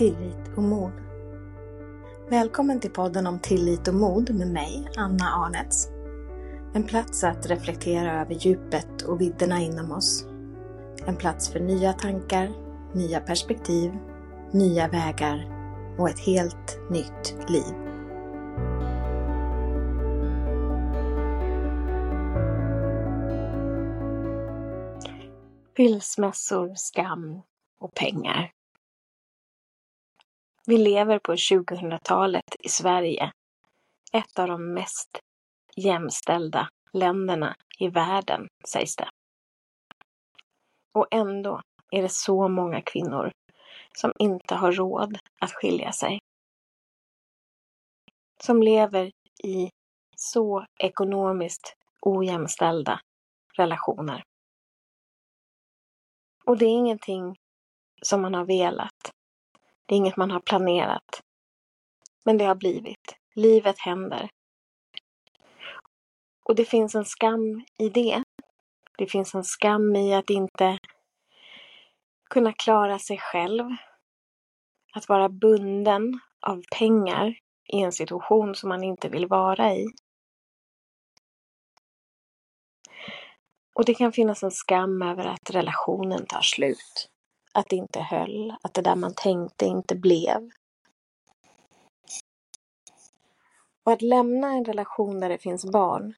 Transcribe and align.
Tillit 0.00 0.56
och 0.56 0.62
mod. 0.62 0.92
Välkommen 2.30 2.80
till 2.80 2.90
podden 2.90 3.26
om 3.26 3.38
tillit 3.38 3.88
och 3.88 3.94
mod 3.94 4.34
med 4.34 4.48
mig, 4.48 4.88
Anna 4.96 5.24
Arnets. 5.24 5.88
En 6.74 6.82
plats 6.82 7.24
att 7.24 7.46
reflektera 7.46 8.20
över 8.20 8.34
djupet 8.34 9.02
och 9.02 9.20
vidderna 9.20 9.60
inom 9.60 9.92
oss. 9.92 10.26
En 11.06 11.16
plats 11.16 11.48
för 11.48 11.60
nya 11.60 11.92
tankar, 11.92 12.50
nya 12.94 13.20
perspektiv, 13.20 13.92
nya 14.52 14.88
vägar 14.88 15.46
och 15.98 16.08
ett 16.08 16.20
helt 16.20 16.78
nytt 16.90 17.50
liv. 17.50 17.74
Skilsmässor, 25.76 26.74
skam 26.74 27.42
och 27.80 27.94
pengar. 27.94 28.59
Vi 30.70 30.78
lever 30.78 31.18
på 31.18 31.32
2000-talet 31.32 32.56
i 32.60 32.68
Sverige, 32.68 33.32
ett 34.12 34.38
av 34.38 34.48
de 34.48 34.74
mest 34.74 35.20
jämställda 35.76 36.68
länderna 36.92 37.56
i 37.78 37.88
världen, 37.88 38.48
sägs 38.68 38.96
det. 38.96 39.08
Och 40.92 41.06
ändå 41.10 41.62
är 41.90 42.02
det 42.02 42.12
så 42.12 42.48
många 42.48 42.82
kvinnor 42.82 43.32
som 43.94 44.12
inte 44.18 44.54
har 44.54 44.72
råd 44.72 45.18
att 45.40 45.52
skilja 45.52 45.92
sig. 45.92 46.18
Som 48.42 48.62
lever 48.62 49.12
i 49.44 49.70
så 50.16 50.66
ekonomiskt 50.78 51.76
ojämställda 52.00 53.00
relationer. 53.56 54.22
Och 56.44 56.58
det 56.58 56.64
är 56.64 56.78
ingenting 56.78 57.36
som 58.02 58.22
man 58.22 58.34
har 58.34 58.44
velat. 58.44 59.19
Det 59.90 59.94
är 59.94 59.96
inget 59.96 60.16
man 60.16 60.30
har 60.30 60.40
planerat. 60.40 61.22
Men 62.24 62.38
det 62.38 62.44
har 62.44 62.54
blivit. 62.54 63.16
Livet 63.34 63.78
händer. 63.78 64.30
Och 66.42 66.54
det 66.54 66.64
finns 66.64 66.94
en 66.94 67.04
skam 67.04 67.64
i 67.78 67.88
det. 67.88 68.22
Det 68.98 69.06
finns 69.06 69.34
en 69.34 69.44
skam 69.44 69.96
i 69.96 70.14
att 70.14 70.30
inte 70.30 70.78
kunna 72.30 72.52
klara 72.52 72.98
sig 72.98 73.18
själv. 73.18 73.64
Att 74.92 75.08
vara 75.08 75.28
bunden 75.28 76.20
av 76.40 76.62
pengar 76.78 77.34
i 77.72 77.80
en 77.82 77.92
situation 77.92 78.54
som 78.54 78.68
man 78.68 78.84
inte 78.84 79.08
vill 79.08 79.26
vara 79.26 79.74
i. 79.74 79.86
Och 83.74 83.84
det 83.84 83.94
kan 83.94 84.12
finnas 84.12 84.42
en 84.42 84.50
skam 84.50 85.02
över 85.02 85.24
att 85.24 85.50
relationen 85.50 86.26
tar 86.26 86.42
slut. 86.42 87.10
Att 87.60 87.68
det 87.68 87.76
inte 87.76 88.00
höll, 88.00 88.56
att 88.62 88.74
det 88.74 88.82
där 88.82 88.96
man 88.96 89.14
tänkte 89.14 89.64
inte 89.64 89.94
blev. 89.94 90.50
Och 93.84 93.92
att 93.92 94.02
lämna 94.02 94.48
en 94.48 94.64
relation 94.64 95.20
där 95.20 95.28
det 95.28 95.38
finns 95.38 95.64
barn 95.64 96.14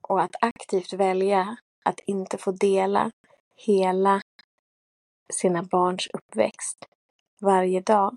och 0.00 0.22
att 0.22 0.36
aktivt 0.40 0.92
välja 0.92 1.56
att 1.82 2.00
inte 2.00 2.38
få 2.38 2.52
dela 2.52 3.10
hela 3.56 4.20
sina 5.32 5.62
barns 5.62 6.06
uppväxt 6.06 6.84
varje 7.40 7.80
dag, 7.80 8.16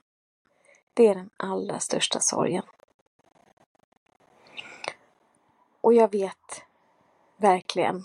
det 0.94 1.08
är 1.08 1.16
den 1.16 1.30
allra 1.38 1.80
största 1.80 2.19
sorgen. 2.19 2.63
Och 5.81 5.94
jag 5.94 6.11
vet 6.11 6.63
verkligen 7.38 8.03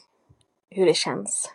hur 0.71 0.87
det 0.87 0.95
känns. 0.95 1.53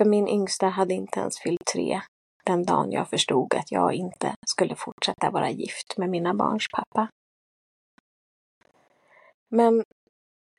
För 0.00 0.04
min 0.04 0.28
yngsta 0.28 0.68
hade 0.68 0.94
inte 0.94 1.20
ens 1.20 1.38
fyllt 1.38 1.66
tre 1.72 2.00
den 2.44 2.64
dagen 2.64 2.92
jag 2.92 3.08
förstod 3.08 3.54
att 3.54 3.72
jag 3.72 3.94
inte 3.94 4.34
skulle 4.46 4.76
fortsätta 4.76 5.30
vara 5.30 5.50
gift 5.50 5.96
med 5.96 6.10
mina 6.10 6.34
barns 6.34 6.66
pappa. 6.72 7.08
Men 9.48 9.84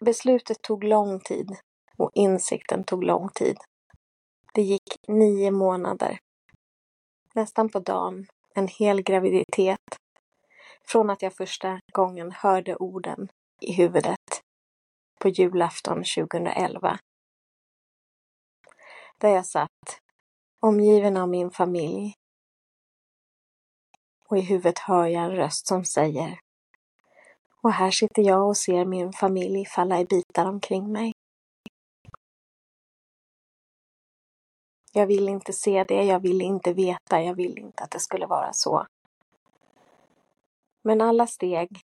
beslutet 0.05 0.61
tog 0.61 0.83
lång 0.83 1.19
tid 1.19 1.55
och 1.97 2.11
insikten 2.13 2.83
tog 2.83 3.03
lång 3.03 3.29
tid. 3.29 3.57
Det 4.53 4.61
gick 4.61 4.97
nio 5.07 5.51
månader. 5.51 6.19
Nästan 7.33 7.69
på 7.69 7.79
dagen, 7.79 8.27
en 8.55 8.67
hel 8.67 9.01
graviditet. 9.01 9.97
Från 10.87 11.09
att 11.09 11.21
jag 11.21 11.33
första 11.33 11.79
gången 11.93 12.31
hörde 12.31 12.75
orden 12.75 13.29
i 13.61 13.73
huvudet 13.73 14.41
på 15.19 15.29
julafton 15.29 16.03
2011. 16.17 16.99
Där 19.21 19.29
jag 19.29 19.45
satt, 19.45 20.01
omgiven 20.59 21.17
av 21.17 21.29
min 21.29 21.51
familj. 21.51 22.13
Och 24.27 24.37
i 24.37 24.41
huvudet 24.41 24.79
hör 24.79 25.05
jag 25.05 25.23
en 25.23 25.31
röst 25.35 25.67
som 25.67 25.85
säger 25.85 26.39
och 27.61 27.71
här 27.71 27.91
sitter 27.91 28.21
jag 28.21 28.47
och 28.47 28.57
ser 28.57 28.85
min 28.85 29.13
familj 29.13 29.65
falla 29.65 29.99
i 29.99 30.05
bitar 30.05 30.45
omkring 30.45 30.91
mig. 30.91 31.13
Jag 34.93 35.07
vill 35.07 35.29
inte 35.29 35.53
se 35.53 35.83
det, 35.83 36.03
jag 36.03 36.19
vill 36.19 36.41
inte 36.41 36.73
veta, 36.73 37.21
jag 37.21 37.35
vill 37.35 37.57
inte 37.57 37.83
att 37.83 37.91
det 37.91 37.99
skulle 37.99 38.25
vara 38.25 38.53
så. 38.53 38.87
Men 40.83 41.01
alla 41.01 41.27
steg 41.27 41.81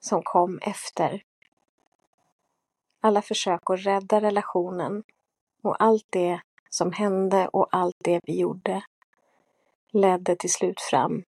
som 0.00 0.22
kom 0.22 0.58
efter, 0.58 1.22
alla 3.00 3.22
försök 3.22 3.70
att 3.70 3.86
rädda 3.86 4.20
relationen 4.20 5.02
och 5.62 5.82
allt 5.82 6.06
det 6.10 6.40
som 6.70 6.92
hände 6.92 7.48
och 7.48 7.68
allt 7.70 7.96
det 8.04 8.20
vi 8.26 8.38
gjorde 8.38 8.82
ledde 9.92 10.36
till 10.36 10.52
slut 10.52 10.80
fram 10.80 11.22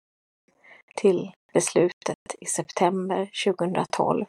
till 0.97 1.33
beslutet 1.53 2.19
i 2.41 2.47
september 2.47 3.31
2012 3.45 4.27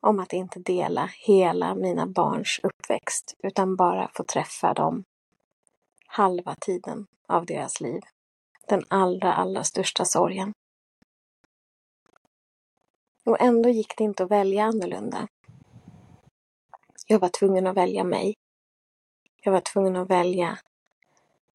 om 0.00 0.20
att 0.20 0.32
inte 0.32 0.58
dela 0.58 1.10
hela 1.26 1.74
mina 1.74 2.06
barns 2.06 2.60
uppväxt 2.62 3.34
utan 3.42 3.76
bara 3.76 4.10
få 4.14 4.24
träffa 4.24 4.74
dem 4.74 5.04
halva 6.06 6.54
tiden 6.54 7.06
av 7.28 7.46
deras 7.46 7.80
liv. 7.80 8.00
Den 8.68 8.84
allra, 8.88 9.34
allra 9.34 9.64
största 9.64 10.04
sorgen. 10.04 10.52
Och 13.24 13.40
ändå 13.40 13.68
gick 13.68 13.96
det 13.96 14.04
inte 14.04 14.24
att 14.24 14.30
välja 14.30 14.64
annorlunda. 14.64 15.28
Jag 17.06 17.18
var 17.18 17.28
tvungen 17.28 17.66
att 17.66 17.76
välja 17.76 18.04
mig. 18.04 18.34
Jag 19.42 19.52
var 19.52 19.60
tvungen 19.60 19.96
att 19.96 20.10
välja 20.10 20.58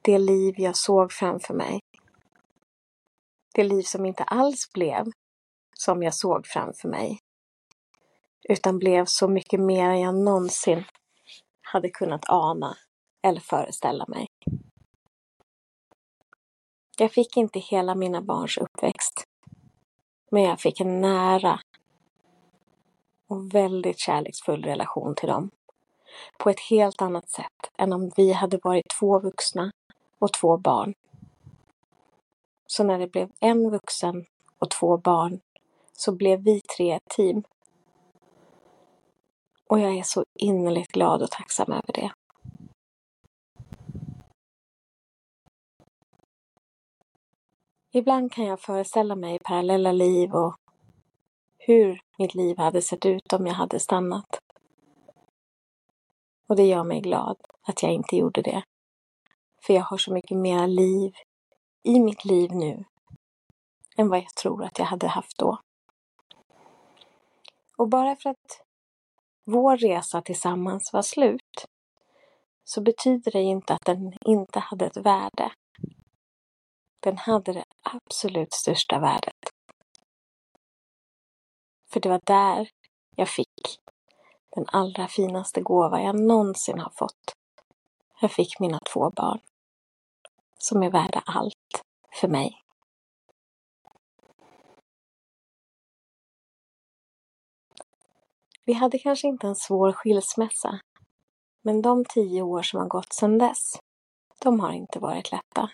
det 0.02 0.18
liv 0.18 0.56
jag 0.58 0.76
såg 0.76 1.12
framför 1.12 1.54
mig. 1.54 1.80
Det 3.54 3.64
liv 3.64 3.82
som 3.82 4.06
inte 4.06 4.24
alls 4.24 4.72
blev 4.74 5.06
som 5.74 6.04
jag 6.04 6.14
såg 6.14 6.48
framför 6.48 6.88
mig. 6.88 7.20
Utan 8.50 8.80
blev 8.80 9.06
så 9.06 9.28
mycket 9.28 9.60
mer 9.60 9.90
än 9.90 10.00
jag 10.00 10.16
någonsin 10.16 10.84
hade 11.62 11.90
kunnat 11.90 12.30
ana 12.30 12.78
eller 13.22 13.40
föreställa 13.40 14.06
mig. 14.08 14.28
Jag 16.98 17.12
fick 17.12 17.38
inte 17.38 17.60
hela 17.60 17.96
mina 17.96 18.22
barns 18.22 18.58
uppväxt. 18.58 19.24
Men 20.32 20.44
jag 20.44 20.60
fick 20.60 20.80
en 20.80 21.02
nära 21.02 21.60
och 23.30 23.56
väldigt 23.56 24.00
kärleksfull 24.00 24.64
relation 24.64 25.16
till 25.16 25.30
dem. 25.30 25.50
På 26.38 26.50
ett 26.50 26.60
helt 26.60 27.02
annat 27.02 27.30
sätt 27.30 27.72
än 27.78 27.94
om 27.94 28.12
vi 28.18 28.34
hade 28.34 28.60
varit 28.64 28.90
två 29.00 29.20
vuxna 29.20 29.72
och 30.20 30.34
två 30.34 30.58
barn. 30.58 30.94
Så 32.68 32.84
när 32.84 33.00
det 33.00 33.08
blev 33.08 33.32
en 33.40 33.70
vuxen 33.70 34.26
och 34.60 34.70
två 34.70 34.98
barn 34.98 35.40
så 35.94 36.12
blev 36.12 36.44
vi 36.44 36.62
tre 36.62 36.92
ett 36.92 37.10
team. 37.10 37.44
Och 39.68 39.80
jag 39.80 39.98
är 39.98 40.04
så 40.04 40.24
innerligt 40.40 40.92
glad 40.92 41.22
och 41.22 41.32
tacksam 41.32 41.72
över 41.72 41.94
det. 41.94 42.12
Ibland 47.92 48.32
kan 48.32 48.46
jag 48.46 48.60
föreställa 48.60 49.16
mig 49.16 49.40
parallella 49.40 49.92
liv 49.92 50.34
och 50.34 50.56
hur 51.60 52.02
mitt 52.18 52.36
liv 52.36 52.58
hade 52.58 52.82
sett 52.82 53.06
ut 53.06 53.34
om 53.34 53.48
jag 53.48 53.54
hade 53.54 53.80
stannat. 53.80 54.40
Och 56.48 56.56
det 56.56 56.64
gör 56.64 56.84
mig 56.84 57.02
glad 57.02 57.38
att 57.62 57.84
jag 57.84 57.92
inte 57.92 58.16
gjorde 58.16 58.42
det. 58.42 58.64
För 59.62 59.74
jag 59.74 59.82
har 59.82 59.98
så 59.98 60.14
mycket 60.14 60.38
mer 60.38 60.68
liv 60.68 61.14
i 61.84 62.00
mitt 62.00 62.26
liv 62.26 62.52
nu 62.52 62.86
än 63.98 64.10
vad 64.10 64.20
jag 64.20 64.36
tror 64.36 64.64
att 64.64 64.80
jag 64.80 64.86
hade 64.86 65.08
haft 65.08 65.38
då. 65.38 65.58
Och 67.78 67.90
bara 67.90 68.16
för 68.16 68.30
att 68.30 68.62
vår 69.46 69.78
resa 69.78 70.22
tillsammans 70.22 70.94
var 70.94 71.02
slut 71.02 71.66
så 72.64 72.82
betyder 72.82 73.32
det 73.32 73.42
inte 73.42 73.74
att 73.74 73.86
den 73.86 74.14
inte 74.26 74.60
hade 74.60 74.86
ett 74.86 74.98
värde. 74.98 75.52
Den 77.00 77.18
hade 77.18 77.54
det 77.54 77.66
absolut 77.82 78.54
största 78.54 79.00
värdet. 79.00 79.49
För 81.94 82.00
det 82.00 82.10
var 82.10 82.22
där 82.24 82.70
jag 83.16 83.30
fick 83.30 83.80
den 84.50 84.66
allra 84.68 85.08
finaste 85.08 85.62
gåva 85.62 86.02
jag 86.02 86.20
någonsin 86.20 86.80
har 86.80 86.92
fått. 86.96 87.34
Jag 88.22 88.32
fick 88.32 88.60
mina 88.60 88.80
två 88.94 89.10
barn. 89.10 89.40
som 90.62 90.84
är 90.84 90.92
värda 90.92 91.24
allt 91.26 91.84
för 92.22 92.28
mig. 92.28 92.64
Vi 98.66 98.74
hade 98.74 99.00
kanske 99.00 99.28
inte 99.28 99.48
en 99.48 99.56
svår 99.56 99.92
skilsmässa, 99.92 100.80
men 101.62 101.82
de 101.82 102.06
tio 102.06 102.42
år 102.42 102.62
som 102.62 102.80
har 102.80 102.88
gått 102.88 103.14
sedan 103.14 103.38
dess, 103.38 103.80
de 104.42 104.60
har 104.60 104.72
inte 104.72 105.00
varit 105.00 105.32
lätta. 105.32 105.70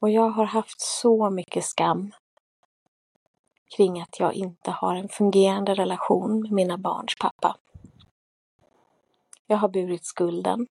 Och 0.00 0.10
jag 0.10 0.30
har 0.30 0.44
haft 0.44 0.80
så 0.80 1.30
mycket 1.30 1.64
skam 1.64 2.12
kring 3.76 4.00
att 4.00 4.20
jag 4.20 4.34
inte 4.34 4.70
har 4.70 4.94
en 4.94 5.08
fungerande 5.08 5.74
relation 5.74 6.42
med 6.42 6.52
mina 6.52 6.78
barns 6.78 7.14
pappa. 7.20 7.56
Jag 9.46 9.56
har 9.56 9.68
burit 9.68 10.04
skulden. 10.04 10.66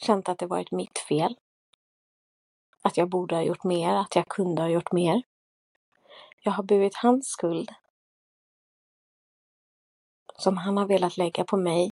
Känt 0.00 0.28
att 0.28 0.38
det 0.38 0.46
varit 0.46 0.72
mitt 0.72 0.98
fel. 0.98 1.36
Att 2.82 2.96
jag 2.96 3.08
borde 3.08 3.34
ha 3.34 3.42
gjort 3.42 3.64
mer, 3.64 3.94
att 3.94 4.16
jag 4.16 4.28
kunde 4.28 4.62
ha 4.62 4.68
gjort 4.68 4.92
mer. 4.92 5.22
Jag 6.40 6.52
har 6.52 6.62
burit 6.62 6.96
hans 6.96 7.26
skuld. 7.28 7.72
Som 10.36 10.56
han 10.56 10.76
har 10.76 10.86
velat 10.86 11.16
lägga 11.16 11.44
på 11.44 11.56
mig 11.56 11.90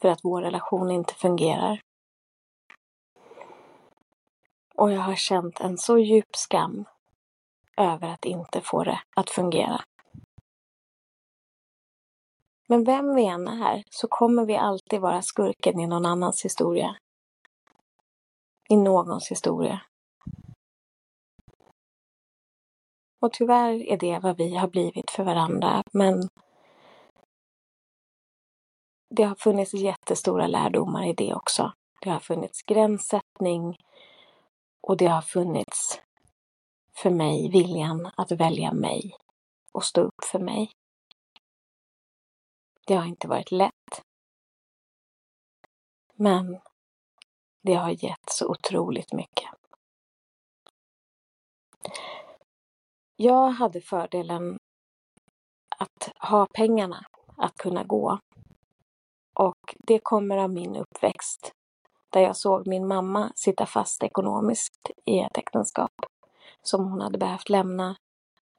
för 0.00 0.08
att 0.08 0.24
vår 0.24 0.42
relation 0.42 0.90
inte 0.90 1.14
fungerar. 1.14 1.80
Och 4.74 4.92
jag 4.92 5.00
har 5.00 5.14
känt 5.14 5.60
en 5.60 5.78
så 5.78 5.98
djup 5.98 6.36
skam 6.36 6.84
över 7.76 8.08
att 8.08 8.24
inte 8.24 8.60
få 8.60 8.84
det 8.84 9.00
att 9.16 9.30
fungera. 9.30 9.80
Men 12.68 12.84
vem 12.84 13.14
vi 13.14 13.26
än 13.26 13.48
är 13.48 13.82
så 13.90 14.08
kommer 14.08 14.46
vi 14.46 14.56
alltid 14.56 15.00
vara 15.00 15.22
skurken 15.22 15.80
i 15.80 15.86
någon 15.86 16.06
annans 16.06 16.44
historia. 16.44 16.96
I 18.68 18.76
någons 18.76 19.30
historia. 19.30 19.80
Och 23.20 23.32
tyvärr 23.32 23.88
är 23.92 23.96
det 23.96 24.18
vad 24.18 24.36
vi 24.36 24.56
har 24.56 24.68
blivit 24.68 25.10
för 25.10 25.24
varandra, 25.24 25.82
men 25.92 26.28
det 29.10 29.22
har 29.22 29.34
funnits 29.34 29.74
jättestora 29.74 30.46
lärdomar 30.46 31.08
i 31.08 31.12
det 31.12 31.34
också. 31.34 31.72
Det 32.00 32.10
har 32.10 32.20
funnits 32.20 32.62
gränssättning 32.62 33.76
och 34.80 34.96
det 34.96 35.06
har 35.06 35.22
funnits 35.22 36.00
för 36.96 37.10
mig 37.10 37.50
viljan 37.50 38.10
att 38.16 38.32
välja 38.32 38.72
mig 38.72 39.16
och 39.72 39.84
stå 39.84 40.00
upp 40.00 40.24
för 40.24 40.38
mig. 40.38 40.72
Det 42.86 42.94
har 42.94 43.04
inte 43.04 43.28
varit 43.28 43.50
lätt. 43.50 44.02
Men 46.14 46.60
det 47.62 47.74
har 47.74 48.04
gett 48.04 48.30
så 48.30 48.48
otroligt 48.48 49.12
mycket. 49.12 49.50
Jag 53.16 53.50
hade 53.50 53.80
fördelen 53.80 54.58
att 55.78 56.12
ha 56.28 56.46
pengarna 56.54 57.06
att 57.36 57.54
kunna 57.54 57.84
gå. 57.84 58.18
Och 59.34 59.74
det 59.78 60.00
kommer 60.02 60.36
av 60.36 60.50
min 60.50 60.76
uppväxt, 60.76 61.52
där 62.10 62.20
jag 62.20 62.36
såg 62.36 62.66
min 62.66 62.88
mamma 62.88 63.32
sitta 63.34 63.66
fast 63.66 64.02
ekonomiskt 64.02 64.90
i 65.04 65.18
ett 65.18 65.38
äktenskap 65.38 65.92
som 66.68 66.90
hon 66.90 67.00
hade 67.00 67.18
behövt 67.18 67.48
lämna 67.48 67.96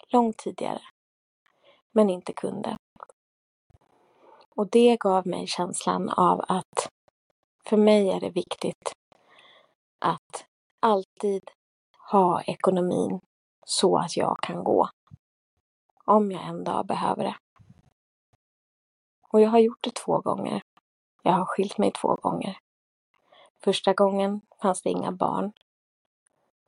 långt 0.07 0.38
tidigare, 0.38 0.81
men 1.92 2.09
inte 2.09 2.33
kunde. 2.33 2.77
Och 4.56 4.69
det 4.69 4.98
gav 5.00 5.27
mig 5.27 5.48
känslan 5.48 6.09
av 6.09 6.45
att 6.48 6.92
för 7.65 7.77
mig 7.77 8.09
är 8.09 8.19
det 8.19 8.30
viktigt 8.30 8.94
att 10.00 10.45
alltid 10.80 11.50
ha 12.12 12.42
ekonomin 12.42 13.19
så 13.65 13.98
att 13.98 14.18
jag 14.18 14.38
kan 14.42 14.63
gå. 14.63 14.89
Om 16.06 16.31
jag 16.31 16.44
en 16.44 16.63
dag 16.63 16.86
behöver 16.86 17.24
det. 17.24 17.36
Och 19.30 19.42
jag 19.42 19.50
har 19.50 19.60
gjort 19.60 19.83
det 19.83 19.95
två 19.95 20.19
gånger. 20.19 20.62
Jag 21.24 21.31
har 21.31 21.45
skilt 21.45 21.77
mig 21.77 21.92
två 21.92 22.15
gånger. 22.15 22.60
Första 23.63 23.94
gången 23.94 24.42
fanns 24.62 24.81
det 24.81 24.89
inga 24.89 25.12
barn. 25.12 25.51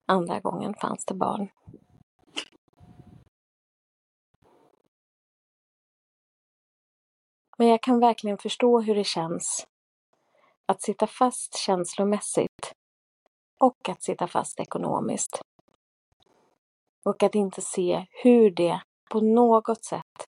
Andra 0.10 0.40
gången 0.40 0.74
fanns 0.74 1.06
det 1.06 1.14
barn. 1.14 1.50
Men 7.58 7.68
jag 7.68 7.82
kan 7.82 8.00
verkligen 8.00 8.38
förstå 8.38 8.82
hur 8.82 8.96
det 8.96 9.04
känns 9.04 9.68
att 10.66 10.82
sitta 10.82 11.08
fast 11.08 11.58
känslomässigt 11.58 12.74
och 13.60 13.90
att 13.90 14.04
sitta 14.04 14.28
fast 14.28 14.60
ekonomiskt. 14.60 15.42
Och 17.06 17.24
att 17.24 17.36
inte 17.36 17.62
se 17.62 18.06
hur 18.24 18.52
det 18.52 18.82
på 19.12 19.22
något 19.22 19.86
sätt 19.86 20.28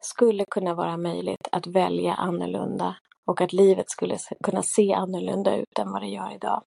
skulle 0.00 0.44
kunna 0.44 0.74
vara 0.74 0.96
möjligt 0.96 1.48
att 1.52 1.66
välja 1.66 2.14
annorlunda 2.14 2.96
och 3.24 3.40
att 3.40 3.52
livet 3.52 3.90
skulle 3.90 4.18
kunna 4.44 4.62
se 4.62 4.92
annorlunda 4.92 5.56
ut 5.56 5.78
än 5.78 5.92
vad 5.92 6.02
det 6.02 6.08
gör 6.08 6.34
idag. 6.34 6.62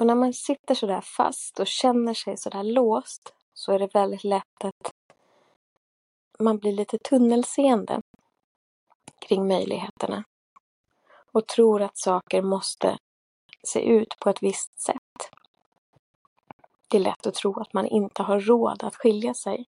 Och 0.00 0.06
när 0.06 0.14
man 0.14 0.32
sitter 0.32 0.74
sådär 0.74 1.00
fast 1.00 1.60
och 1.60 1.66
känner 1.66 2.14
sig 2.14 2.36
sådär 2.36 2.62
låst 2.62 3.34
så 3.54 3.72
är 3.72 3.78
det 3.78 3.94
väldigt 3.94 4.24
lätt 4.24 4.64
att 4.64 4.92
man 6.38 6.58
blir 6.58 6.72
lite 6.72 6.98
tunnelseende 6.98 8.00
kring 9.18 9.48
möjligheterna 9.48 10.24
och 11.32 11.46
tror 11.46 11.82
att 11.82 11.98
saker 11.98 12.42
måste 12.42 12.98
se 13.62 13.80
ut 13.80 14.14
på 14.20 14.30
ett 14.30 14.42
visst 14.42 14.80
sätt. 14.80 15.30
Det 16.88 16.96
är 16.96 17.00
lätt 17.00 17.26
att 17.26 17.34
tro 17.34 17.60
att 17.60 17.72
man 17.72 17.86
inte 17.86 18.22
har 18.22 18.40
råd 18.40 18.84
att 18.84 18.96
skilja 18.96 19.34
sig. 19.34 19.66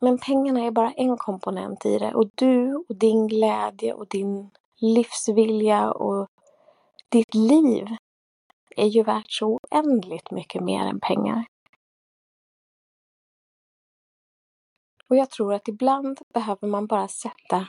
Men 0.00 0.18
pengarna 0.18 0.60
är 0.60 0.70
bara 0.70 0.92
en 0.92 1.16
komponent 1.16 1.86
i 1.86 1.98
det 1.98 2.14
och 2.14 2.30
du 2.34 2.74
och 2.88 2.96
din 2.96 3.28
glädje 3.28 3.92
och 3.92 4.08
din 4.08 4.50
livsvilja 4.76 5.92
och 5.92 6.28
ditt 7.08 7.34
liv 7.34 7.86
är 8.76 8.86
ju 8.86 9.02
värt 9.02 9.30
så 9.30 9.58
oändligt 9.62 10.30
mycket 10.30 10.62
mer 10.62 10.80
än 10.80 11.00
pengar. 11.00 11.46
Och 15.08 15.16
jag 15.16 15.30
tror 15.30 15.54
att 15.54 15.68
ibland 15.68 16.18
behöver 16.34 16.68
man 16.68 16.86
bara 16.86 17.08
sätta 17.08 17.68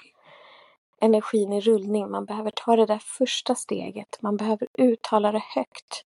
energin 1.02 1.54
i 1.54 1.62
rullning. 1.62 2.12
Man 2.12 2.26
behöver 2.26 2.52
ta 2.52 2.76
det 2.76 2.86
där 2.86 3.00
första 3.00 3.56
steget. 3.56 4.22
Man 4.22 4.38
behöver 4.38 4.68
uttala 4.74 5.32
det 5.32 5.44
högt. 5.56 6.04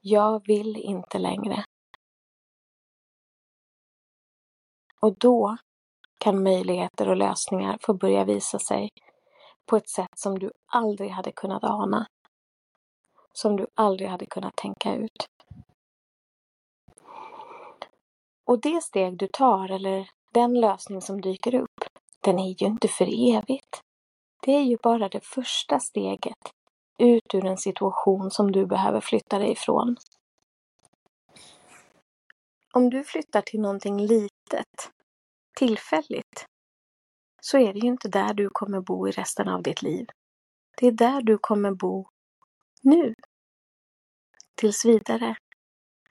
Jag 0.00 0.46
vill 0.46 0.76
inte 0.76 1.18
längre. 1.18 1.64
Och 5.00 5.18
då 5.18 5.56
kan 6.18 6.42
möjligheter 6.42 7.08
och 7.08 7.16
lösningar 7.16 7.78
få 7.80 7.94
börja 7.94 8.24
visa 8.24 8.58
sig 8.58 8.88
på 9.66 9.76
ett 9.76 9.88
sätt 9.88 10.18
som 10.18 10.38
du 10.38 10.50
aldrig 10.66 11.10
hade 11.10 11.32
kunnat 11.32 11.64
ana. 11.64 12.06
Som 13.32 13.56
du 13.56 13.66
aldrig 13.74 14.08
hade 14.08 14.26
kunnat 14.26 14.56
tänka 14.56 14.94
ut. 14.94 15.26
Och 18.44 18.60
det 18.60 18.82
steg 18.82 19.18
du 19.18 19.28
tar, 19.28 19.70
eller 19.70 20.10
den 20.32 20.60
lösning 20.60 21.02
som 21.02 21.20
dyker 21.20 21.54
upp, 21.54 21.84
den 22.20 22.38
är 22.38 22.62
ju 22.62 22.66
inte 22.66 22.88
för 22.88 23.34
evigt. 23.36 23.80
Det 24.42 24.52
är 24.52 24.62
ju 24.62 24.76
bara 24.82 25.08
det 25.08 25.24
första 25.24 25.80
steget 25.80 26.52
ut 26.98 27.34
ur 27.34 27.44
en 27.44 27.58
situation 27.58 28.30
som 28.30 28.52
du 28.52 28.66
behöver 28.66 29.00
flytta 29.00 29.38
dig 29.38 29.52
ifrån. 29.52 29.96
Om 32.72 32.90
du 32.90 33.04
flyttar 33.04 33.42
till 33.42 33.60
någonting 33.60 34.00
litet, 34.00 34.90
tillfälligt, 35.56 36.46
så 37.42 37.58
är 37.58 37.72
det 37.72 37.78
ju 37.78 37.88
inte 37.88 38.08
där 38.08 38.34
du 38.34 38.50
kommer 38.50 38.80
bo 38.80 39.08
i 39.08 39.10
resten 39.10 39.48
av 39.48 39.62
ditt 39.62 39.82
liv. 39.82 40.06
Det 40.76 40.86
är 40.86 40.92
där 40.92 41.22
du 41.22 41.38
kommer 41.38 41.70
bo 41.70 42.08
nu. 42.82 43.14
Tills 44.54 44.84
vidare. 44.84 45.36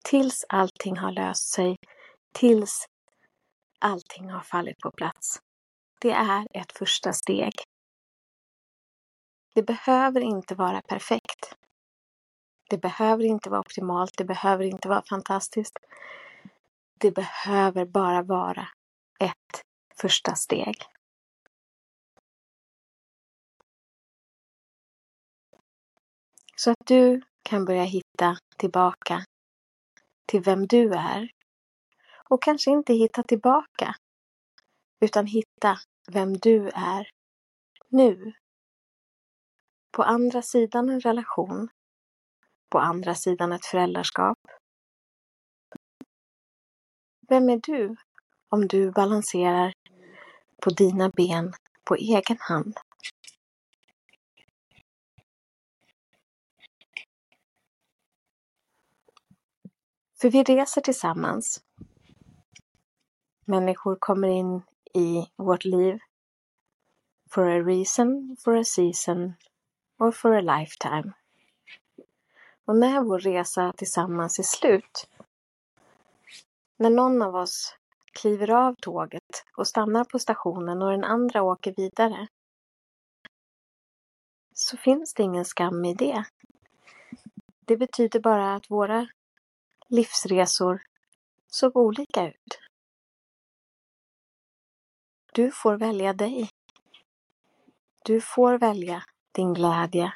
Tills 0.05 0.45
allting 0.49 0.97
har 0.97 1.13
löst 1.13 1.53
sig. 1.53 1.77
Tills 2.35 2.87
allting 3.79 4.31
har 4.31 4.41
fallit 4.41 4.79
på 4.79 4.91
plats. 4.91 5.39
Det 6.01 6.11
är 6.11 6.47
ett 6.55 6.73
första 6.73 7.13
steg. 7.13 7.53
Det 9.55 9.63
behöver 9.63 10.21
inte 10.21 10.55
vara 10.55 10.83
perfekt. 10.83 11.55
Det 12.71 12.79
behöver 12.79 13.25
inte 13.25 13.51
vara 13.51 13.61
optimalt, 13.61 14.19
det 14.19 14.25
behöver 14.25 14.65
inte 14.65 14.89
vara 14.89 15.03
fantastiskt. 15.03 15.79
Det 16.99 17.11
behöver 17.11 17.87
bara 17.87 18.23
vara 18.23 18.69
ett 19.21 19.63
första 20.01 20.35
steg. 20.35 20.77
Så 26.61 26.71
att 26.71 26.87
du 26.87 27.23
kan 27.43 27.65
börja 27.65 27.85
hitta 27.85 28.39
tillbaka 28.57 29.25
till 30.27 30.43
vem 30.43 30.67
du 30.67 30.95
är 30.95 31.31
och 32.29 32.43
kanske 32.43 32.71
inte 32.71 32.93
hitta 32.93 33.23
tillbaka 33.23 33.95
utan 35.01 35.27
hitta 35.27 35.79
vem 36.13 36.33
du 36.33 36.69
är 36.69 37.11
nu. 37.89 38.33
På 39.91 40.03
andra 40.03 40.43
sidan 40.43 40.89
en 40.89 41.01
relation, 41.01 41.69
på 42.71 42.79
andra 42.79 43.15
sidan 43.15 43.53
ett 43.53 43.67
föräldraskap. 43.67 44.39
Vem 47.29 47.51
är 47.51 47.61
du 47.63 47.97
om 48.49 48.69
du 48.69 48.91
balanserar 48.91 49.73
på 50.63 50.71
dina 50.71 51.09
ben 51.09 51.53
på 51.85 51.95
egen 51.95 52.39
hand? 52.41 52.75
För 60.21 60.31
vi 60.31 60.43
reser 60.43 60.81
tillsammans. 60.81 61.63
Människor 63.45 63.97
kommer 63.97 64.29
in 64.29 64.63
i 64.95 65.31
vårt 65.37 65.65
liv 65.65 65.99
for 67.31 67.47
a 67.47 67.63
reason, 67.63 68.37
for 68.45 68.57
a 68.57 68.65
season 68.65 69.35
or 69.99 70.11
for 70.11 70.33
a 70.33 70.41
lifetime. 70.41 71.13
Och 72.65 72.77
när 72.77 73.01
vår 73.01 73.19
resa 73.19 73.73
tillsammans 73.77 74.39
är 74.39 74.43
slut, 74.43 75.09
när 76.77 76.91
någon 76.91 77.23
av 77.23 77.35
oss 77.35 77.77
kliver 78.13 78.51
av 78.51 78.75
tåget 78.75 79.45
och 79.57 79.67
stannar 79.67 80.05
på 80.05 80.19
stationen 80.19 80.83
och 80.83 80.91
den 80.91 81.05
andra 81.05 81.43
åker 81.43 81.75
vidare, 81.77 82.27
så 84.55 84.77
finns 84.77 85.15
det 85.15 85.23
ingen 85.23 85.45
skam 85.45 85.85
i 85.85 85.95
det. 85.95 86.25
Det 87.65 87.77
betyder 87.77 88.21
bara 88.21 88.55
att 88.55 88.71
våra 88.71 89.09
livsresor 89.91 90.83
såg 91.47 91.77
olika 91.77 92.29
ut. 92.29 92.59
Du 95.33 95.51
får 95.51 95.77
välja 95.77 96.13
dig. 96.13 96.51
Du 98.05 98.21
får 98.21 98.59
välja 98.59 99.05
din 99.33 99.55
glädje, 99.55 100.13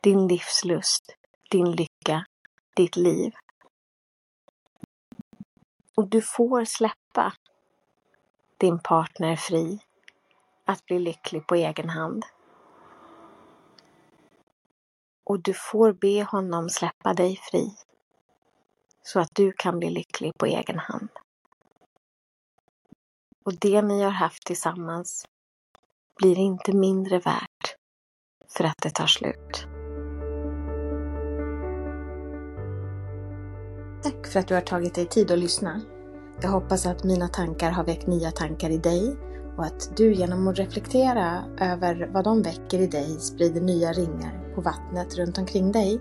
din 0.00 0.28
livslust, 0.28 1.16
din 1.50 1.72
lycka, 1.72 2.26
ditt 2.76 2.96
liv. 2.96 3.32
Och 5.94 6.08
du 6.08 6.22
får 6.22 6.64
släppa 6.64 7.32
din 8.56 8.78
partner 8.78 9.36
fri 9.36 9.78
att 10.64 10.84
bli 10.86 10.98
lycklig 10.98 11.46
på 11.46 11.54
egen 11.54 11.90
hand. 11.90 12.24
Och 15.24 15.40
du 15.40 15.54
får 15.54 15.92
be 15.92 16.22
honom 16.22 16.68
släppa 16.68 17.14
dig 17.14 17.36
fri 17.36 17.76
så 19.02 19.20
att 19.20 19.30
du 19.34 19.52
kan 19.52 19.78
bli 19.78 19.90
lycklig 19.90 20.32
på 20.38 20.46
egen 20.46 20.78
hand. 20.78 21.08
Och 23.44 23.54
det 23.54 23.82
ni 23.82 24.02
har 24.02 24.10
haft 24.10 24.46
tillsammans 24.46 25.24
blir 26.16 26.38
inte 26.38 26.72
mindre 26.72 27.18
värt 27.18 27.76
för 28.48 28.64
att 28.64 28.78
det 28.82 28.90
tar 28.90 29.06
slut. 29.06 29.66
Tack 34.02 34.26
för 34.26 34.40
att 34.40 34.48
du 34.48 34.54
har 34.54 34.60
tagit 34.60 34.94
dig 34.94 35.06
tid 35.06 35.30
att 35.30 35.38
lyssna. 35.38 35.80
Jag 36.42 36.50
hoppas 36.50 36.86
att 36.86 37.04
mina 37.04 37.28
tankar 37.28 37.70
har 37.70 37.84
väckt 37.84 38.06
nya 38.06 38.30
tankar 38.30 38.70
i 38.70 38.78
dig 38.78 39.16
och 39.56 39.64
att 39.64 39.96
du 39.96 40.14
genom 40.14 40.48
att 40.48 40.58
reflektera 40.58 41.44
över 41.60 42.10
vad 42.12 42.24
de 42.24 42.42
väcker 42.42 42.78
i 42.78 42.86
dig 42.86 43.20
sprider 43.20 43.60
nya 43.60 43.92
ringar 43.92 44.54
på 44.54 44.60
vattnet 44.60 45.18
runt 45.18 45.38
omkring 45.38 45.72
dig. 45.72 46.00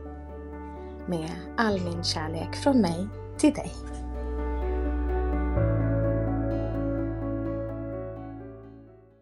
Med 1.11 1.29
all 1.57 1.81
min 1.81 2.03
kärlek 2.03 2.55
från 2.55 2.81
mig 2.81 3.07
till 3.37 3.53
dig. 3.53 3.71